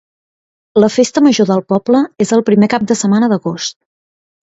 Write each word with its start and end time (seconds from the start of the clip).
La 0.83 0.89
festa 0.93 1.23
major 1.27 1.49
del 1.51 1.63
poble 1.75 2.03
és 2.27 2.35
el 2.39 2.45
primer 2.51 2.73
cap 2.75 2.91
de 2.93 3.01
setmana 3.05 3.33
d'agost. 3.37 3.83